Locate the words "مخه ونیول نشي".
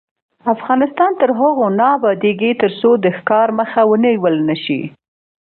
3.59-4.81